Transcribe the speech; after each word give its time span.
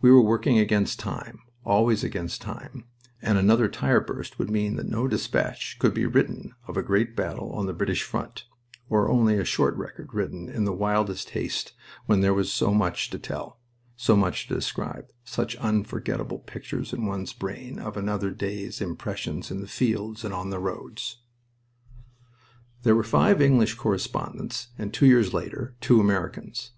We 0.00 0.10
were 0.10 0.20
working 0.20 0.58
against 0.58 0.98
time, 0.98 1.42
always 1.64 2.02
against 2.02 2.40
time, 2.42 2.86
and 3.22 3.38
another 3.38 3.68
tire 3.68 4.00
burst 4.00 4.36
would 4.36 4.50
mean 4.50 4.74
that 4.74 4.88
no 4.88 5.06
despatch 5.06 5.76
could 5.78 5.94
be 5.94 6.06
written 6.06 6.56
of 6.66 6.76
a 6.76 6.82
great 6.82 7.14
battle 7.14 7.52
on 7.52 7.66
the 7.66 7.72
British 7.72 8.02
front, 8.02 8.46
or 8.88 9.08
only 9.08 9.38
a 9.38 9.44
short 9.44 9.76
record 9.76 10.12
written 10.12 10.48
in 10.48 10.64
the 10.64 10.72
wildest 10.72 11.30
haste 11.30 11.72
when 12.06 12.20
there 12.20 12.34
was 12.34 12.50
so 12.52 12.74
much 12.74 13.10
to 13.10 13.18
tell, 13.20 13.60
so 13.94 14.16
much 14.16 14.48
to 14.48 14.56
describe, 14.56 15.08
such 15.22 15.54
unforgetable 15.58 16.40
pictures 16.40 16.92
in 16.92 17.06
one's 17.06 17.32
brain 17.32 17.78
of 17.78 17.96
another 17.96 18.32
day's 18.32 18.80
impressions 18.80 19.52
in 19.52 19.60
the 19.60 19.68
fields 19.68 20.24
and 20.24 20.34
on 20.34 20.50
the 20.50 20.58
roads. 20.58 21.18
There 22.82 22.96
were 22.96 23.04
five 23.04 23.40
English 23.40 23.74
correspondents 23.74 24.70
and, 24.76 24.92
two 24.92 25.06
years 25.06 25.32
later, 25.32 25.76
two 25.80 26.00
Americans. 26.00 26.72